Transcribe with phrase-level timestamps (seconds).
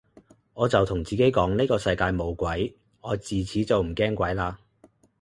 [0.55, 4.55] 我就同自己講呢個世界冇鬼，我自此就唔驚鬼嘞